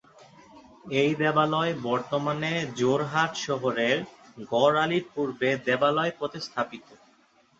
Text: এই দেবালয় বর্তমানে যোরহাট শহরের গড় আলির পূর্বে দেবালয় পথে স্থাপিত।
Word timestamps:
এই 0.93 1.11
দেবালয় 1.15 1.73
বর্তমানে 1.83 2.51
যোরহাট 2.79 3.31
শহরের 3.45 3.97
গড় 4.51 4.77
আলির 4.83 5.05
পূর্বে 5.13 5.49
দেবালয় 5.67 6.13
পথে 6.19 6.39
স্থাপিত। 6.39 6.85